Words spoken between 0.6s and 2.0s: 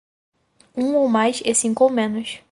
Um ou mais e cinco ou